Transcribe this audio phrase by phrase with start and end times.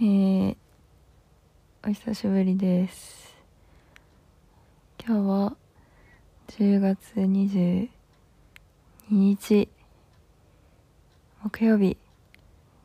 [0.00, 0.56] えー、
[1.84, 3.34] お久しぶりです。
[5.04, 5.56] 今日は
[6.56, 7.88] 10月22
[9.10, 9.68] 日
[11.42, 11.96] 木曜日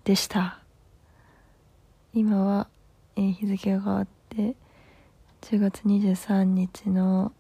[0.03, 0.59] でした。
[2.15, 2.67] 今は、
[3.16, 4.55] えー、日付が変わって
[5.41, 7.31] 10月23日の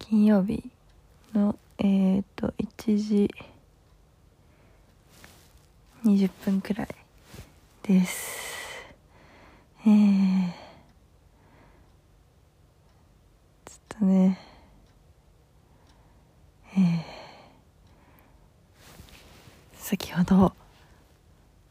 [0.00, 0.68] 金曜日
[1.32, 3.30] のえっ、と1時
[6.04, 6.88] 20分くらい
[7.84, 8.53] です。
[9.86, 10.48] えー、
[13.66, 14.38] ちょっとね。
[16.76, 17.02] えー、
[19.76, 20.54] 先ほど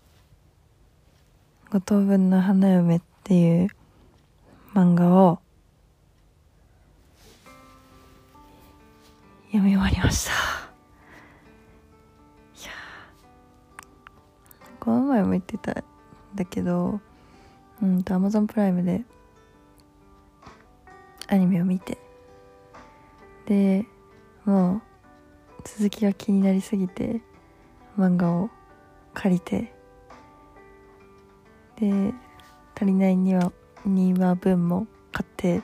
[1.73, 3.69] 「五等分の花嫁」っていう
[4.73, 5.39] 漫画を
[9.47, 10.31] 読み終わりました。
[12.61, 12.71] いや
[14.79, 15.83] この前も言ってたん
[16.35, 17.01] だけど
[17.81, 19.03] うんと Amazon プライムで
[21.27, 21.97] アニメを見て。
[23.45, 23.85] で
[24.45, 24.81] もう
[25.65, 27.21] 続きが気になりすぎて
[27.97, 28.49] 漫画を
[29.13, 29.73] 借りて。
[31.79, 32.13] で
[32.75, 33.51] 足りない2話
[33.87, 35.61] ,2 話分も買って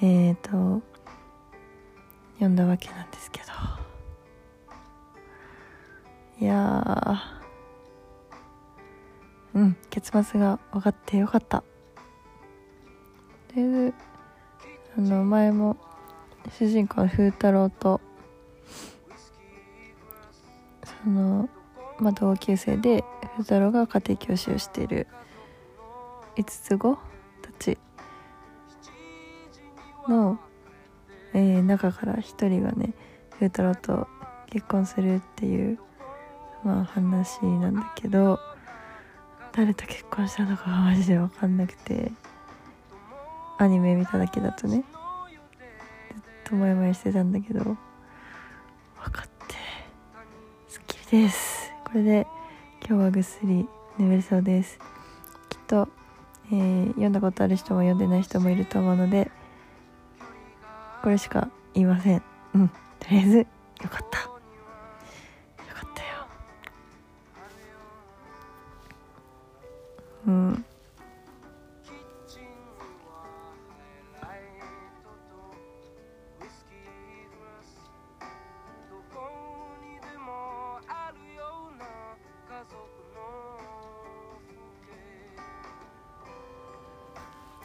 [0.00, 0.82] えっ、ー、と
[2.34, 3.46] 読んだわけなんですけど。
[6.40, 7.39] いや
[9.54, 11.64] うん結末が分かってよかった。
[13.54, 13.92] で
[14.96, 15.76] あの前も
[16.58, 18.00] 主人公の風太郎と
[21.02, 21.48] その
[21.98, 25.06] まあ同級生で風太郎が家庭教師をしている
[26.36, 26.96] 5つ子
[27.42, 27.78] たち
[30.08, 30.38] の
[31.32, 32.92] えー、中から一人がね
[33.34, 34.08] 風太郎と
[34.46, 35.78] 結婚するっていう
[36.64, 38.38] まあ話なんだけど。
[39.52, 42.12] 誰と結婚したのかがマジで分かんなくて
[43.58, 44.84] アニメ見ただけだとね。
[46.14, 47.76] ずっとモヤモヤしてたんだけど分
[49.12, 49.54] かって
[50.68, 51.70] すっきりです。
[51.84, 52.26] これで
[52.86, 53.68] 今日はぐっすり
[53.98, 54.78] 眠れそうです。
[55.48, 55.88] きっと、
[56.52, 59.30] えー、読んだことある人も読んでない人もいると思うので
[61.02, 62.22] これしか言いません。
[62.54, 62.68] うん。
[62.68, 62.74] と
[63.10, 63.46] りあえずよ
[63.88, 64.29] かった。
[70.30, 70.64] うん。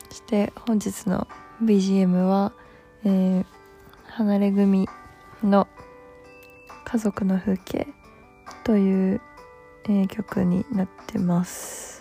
[0.10, 1.28] そして本日の
[1.62, 2.52] BGM は
[3.08, 3.46] えー、
[4.08, 4.90] 離れ組
[5.44, 5.68] の
[6.86, 7.88] 家族の風景
[8.64, 9.22] という、
[9.84, 11.95] えー、曲になってます。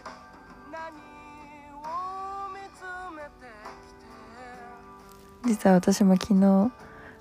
[5.46, 6.72] 実は私も昨日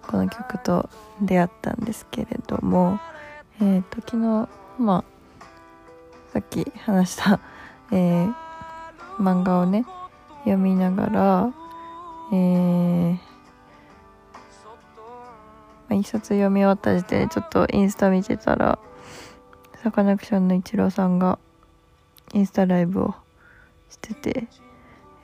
[0.07, 0.89] この曲と
[1.21, 2.99] 出会ったんですけれども
[3.61, 5.03] えっ、ー、と昨日まあ
[6.31, 7.39] さっき話した、
[7.91, 8.33] えー、
[9.19, 9.85] 漫画をね
[10.39, 11.53] 読みながら
[12.31, 13.33] えー
[15.95, 18.79] 一冊読み終わった時点でちょっとインスタ見てたら
[19.81, 21.39] サカナクションのイチローさんが
[22.33, 23.15] インスタライブを
[23.89, 24.47] してて、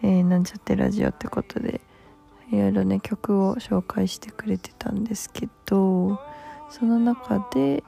[0.04, 1.81] えー、なんちゃってラジオってことで
[2.52, 6.20] いろいろね曲を紹介してくれてたんですけど
[6.70, 7.84] その中で、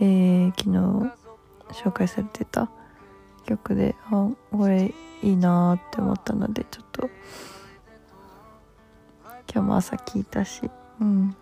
[0.00, 2.70] えー、昨日紹介されてた
[3.46, 7.10] 曲であこれいいなって思ったのでちょっと
[9.52, 11.36] 今日も朝聴いたしうん。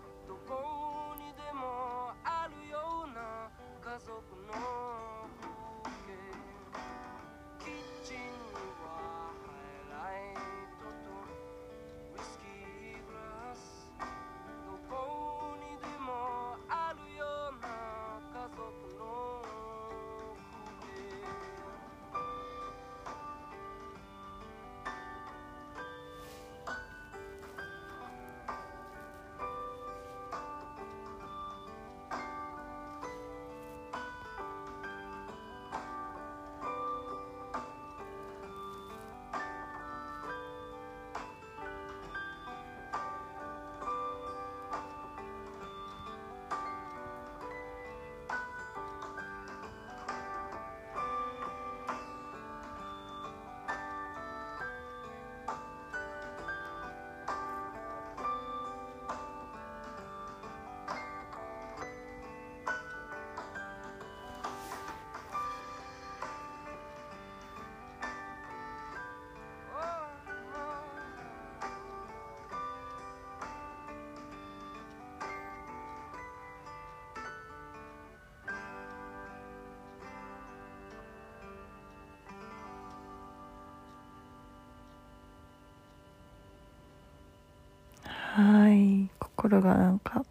[88.35, 89.09] はい。
[89.17, 90.25] 心がなんか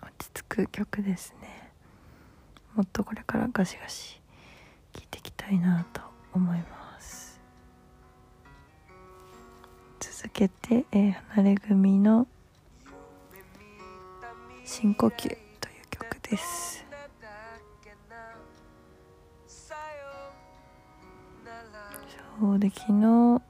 [0.00, 1.72] 落ち着く曲ですね。
[2.76, 4.20] もっとこれからガシガシ
[4.92, 6.00] 聴いていきたいなと
[6.32, 7.40] 思います。
[9.98, 12.28] 続けて、えー、離れ組の
[14.64, 15.28] 「深呼吸」
[15.58, 16.86] という曲です。
[22.38, 23.42] そうで昨日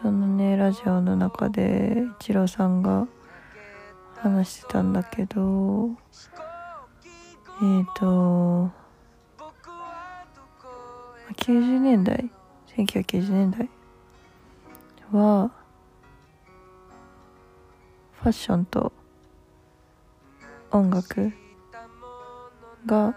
[0.00, 3.08] そのねラジオの中で一郎さんが
[4.16, 5.90] 話してたんだけど
[7.60, 8.70] えっ、ー、と
[11.34, 12.30] 90年代
[12.76, 13.68] 1990年代
[15.12, 15.50] は
[18.20, 18.92] ファッションと
[20.70, 21.32] 音楽
[22.86, 23.16] が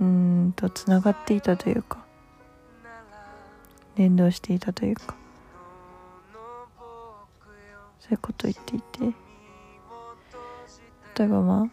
[0.00, 2.09] うんとつながっていたというか
[4.00, 5.14] 連動していたというか。
[7.98, 9.14] そういうことを言っていて。
[11.18, 11.70] 例えばまあ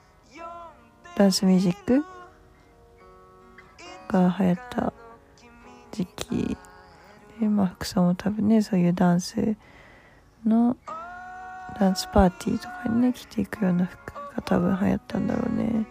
[1.16, 2.04] ダンスミュージック
[4.10, 4.94] が流行った
[5.92, 6.58] 時期。
[7.40, 9.56] でまあ服装も多分ねそういうダンス
[10.46, 10.76] の
[11.80, 15.86] ダンスパーティーとかにね着ていくような服が多分流行ったんだろうね。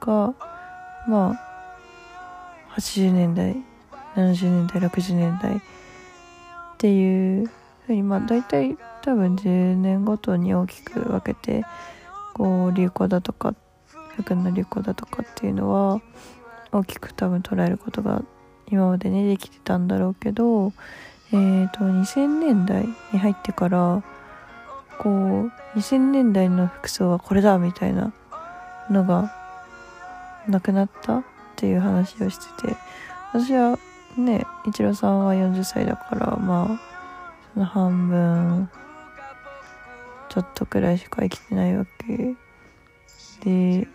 [0.00, 0.34] とか
[1.06, 3.69] まあ80年代
[4.16, 5.60] 70年代60年代っ
[6.78, 7.50] ていう
[7.86, 11.64] ふうにまあ大体多分10年ごとに大きく分けて
[12.34, 13.54] こう流行だとか
[14.16, 16.00] 服の流行だとかっていうのは
[16.72, 18.22] 大きく多分捉えることが
[18.70, 20.72] 今までねできてたんだろうけど
[21.32, 24.02] えーと2000年代に入ってから
[24.98, 28.12] こう2000年代の服装はこれだみたいな
[28.90, 29.32] のが
[30.48, 31.24] なくなったっ
[31.56, 32.76] ていう話をしてて
[33.32, 33.78] 私は
[34.16, 36.80] ね一郎さんは40歳だからまあ
[37.54, 38.70] その半分
[40.28, 42.34] ちょっとくらいしか生きてないわけ。
[43.44, 43.88] で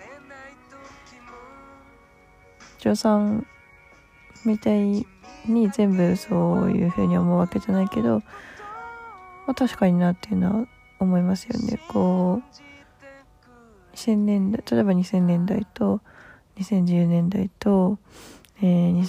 [2.79, 3.45] 一郎さん
[4.43, 5.05] みたい
[5.47, 8.23] に全部そういうふうに思うわけじゃないけど、ま
[9.47, 10.67] あ、確かになっていうのは
[10.99, 11.79] 思いますよね。
[11.87, 16.01] こう2000年代例えば2000年代と
[16.57, 17.97] 2010年代と、
[18.61, 18.99] えー、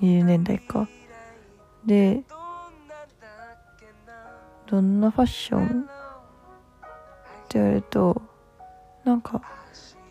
[0.00, 0.88] 20年代か。
[1.86, 2.22] で
[4.66, 5.84] どんなファッションっ
[7.48, 8.22] て言われると
[9.04, 9.42] なんか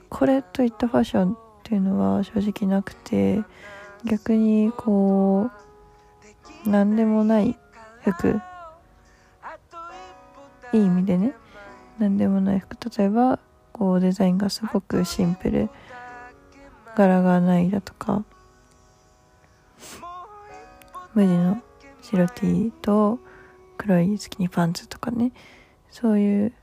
[0.09, 3.43] これといったファッションっていうのは正直なくて
[4.05, 5.49] 逆にこ
[6.65, 7.57] う何でもない
[8.01, 8.39] 服。
[10.71, 11.33] いい意味でね。
[11.99, 12.77] 何でもない服。
[12.97, 13.39] 例えば
[13.71, 15.69] こうデザインがすごくシンプル。
[16.95, 18.23] 柄がないだとか。
[21.13, 21.61] 無地の
[22.01, 23.19] 白 T と
[23.77, 25.31] 黒いスキニーパンツとかね。
[25.89, 26.53] そういう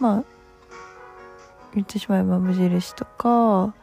[0.00, 0.24] まあ
[1.74, 3.74] 言ってしまえば無印とか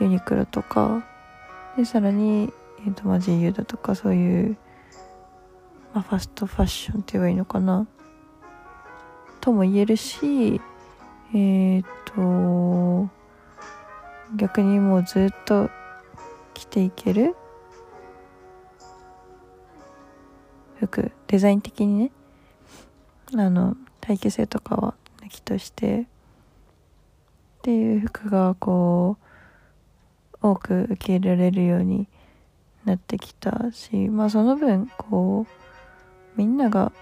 [0.00, 1.04] ユニクロとか。
[1.76, 2.52] でさらに、
[2.86, 4.56] えーとまあ、GU だとかそういう、
[5.92, 7.86] まあ、ファストファッションって言えばいいのかな。
[9.40, 10.60] とも言えるし
[11.34, 11.84] えっ、ー、
[13.06, 13.10] と
[14.36, 15.68] 逆にもうずっと
[16.52, 17.36] 着ていける。
[20.86, 22.10] 服デザイン的にね
[23.36, 26.04] あの耐久性とかは抜きとしてっ
[27.62, 29.16] ていう服がこ
[30.42, 32.06] う多く受け入れられるように
[32.84, 36.92] なってきたしまあその分こうみんなが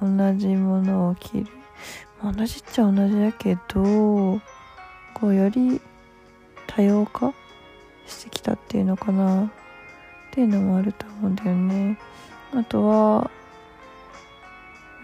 [0.00, 1.46] 同じものを着る、
[2.22, 4.40] 同じっちゃ同じだけど
[5.12, 5.80] こうより
[6.66, 7.34] 多様化
[8.06, 9.52] してきたっていうのかな。
[10.30, 11.98] っていうのもあると思うんだよね
[12.54, 13.30] あとは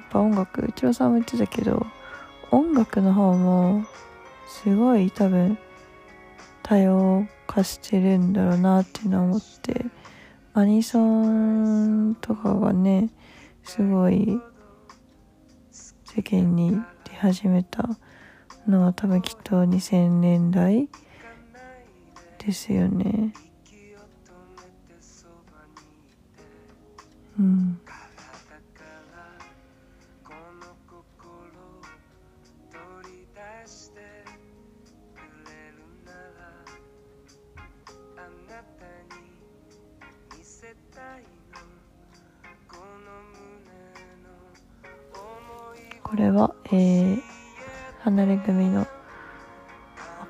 [0.00, 1.84] やっぱ音楽一郎さんも言ってたけど
[2.52, 3.84] 音楽の方も
[4.48, 5.58] すごい多分
[6.62, 9.86] 多様化してるんだろうなっていうのは思って
[10.54, 13.10] アニソンとかがね
[13.64, 14.40] すごい
[16.04, 17.88] 世間に出始めた
[18.68, 20.88] のは多分きっと2000年代
[22.38, 23.32] ですよね。
[27.38, 27.80] うん。
[46.02, 47.22] これは、えー、
[48.00, 48.86] 離れ組の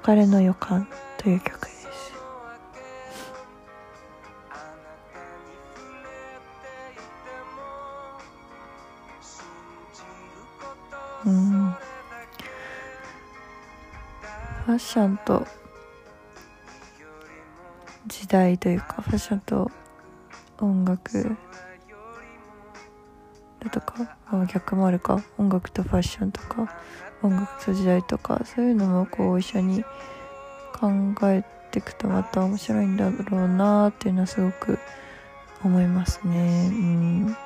[0.03, 1.76] 別れの予感という曲です。
[11.27, 11.75] うん
[14.67, 15.47] ファッションと
[18.09, 19.71] 時代というかファッションと
[20.59, 21.37] 音楽
[23.61, 26.73] だとか、あ、逆もあるか音楽とファッションとか
[27.23, 29.85] 音楽と時代とかそういうのもこう一緒に
[30.73, 30.89] 考
[31.31, 34.79] えていくとまた面白いんだろうなっていうのはすごく
[35.65, 36.71] 思いますね。
[36.73, 37.37] うん。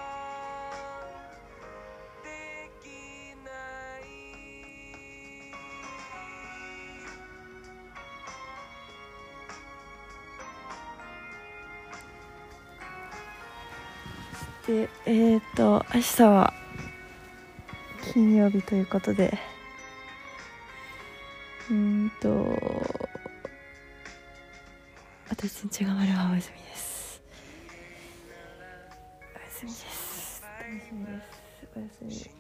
[14.67, 16.55] でえっ、ー、と明日は
[18.13, 19.39] 金曜日ということで。
[21.71, 22.29] うんと
[25.29, 27.23] 私んちがまるはお休みです。
[29.37, 30.43] お休みです。
[30.59, 31.69] 楽しみです。
[31.77, 32.31] お休み。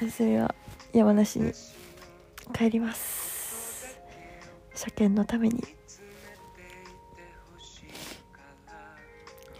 [0.00, 0.54] お休みは
[0.92, 1.52] 山梨に
[2.52, 3.96] 帰ります。
[4.74, 5.62] 車検のために。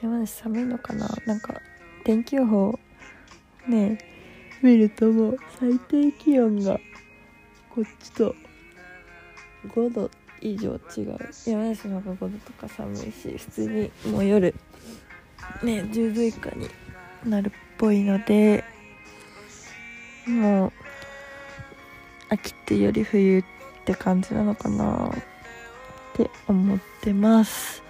[0.05, 1.63] 山梨寒いのかななんか
[2.05, 2.79] 天気予報
[3.67, 3.99] ね
[4.61, 6.79] 見るともう最低気温が
[7.75, 8.35] こっちと
[9.69, 10.11] 5度
[10.43, 14.55] 以上違う山梨の方が5度とか寒いし普通にもう夜
[15.63, 16.69] ね10度以下に
[17.25, 18.63] なるっぽいので
[20.27, 20.73] もう
[22.29, 23.45] 秋ってより冬っ
[23.87, 25.13] て感じなのかなっ
[26.15, 27.84] て思ってます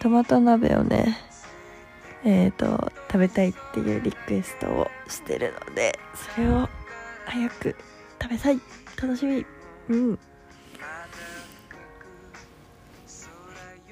[0.00, 1.16] トマト鍋をね
[2.24, 5.98] えっ、ー、と食べたいっていうリクエストをしてるので
[6.34, 6.68] それを
[7.26, 7.76] 早く
[8.20, 8.60] 食べたい。
[9.00, 9.46] 楽しみ。
[9.88, 10.18] うん。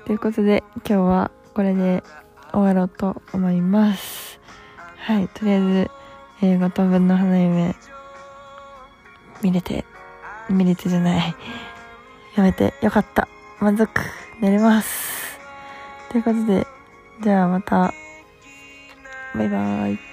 [0.05, 2.03] ということで今日はこれで
[2.53, 4.39] 終わろうと思います。
[4.97, 5.91] はいとりあえず
[6.41, 7.75] えー、5等分の花嫁
[9.43, 9.85] 見れて
[10.49, 11.35] 見れてじゃない。
[12.37, 13.29] やめてよかった。
[13.61, 13.89] 満足。
[14.41, 15.08] 寝れます。
[16.11, 16.67] ということで、
[17.23, 17.93] じゃあまた、
[19.35, 20.08] バイバーイ。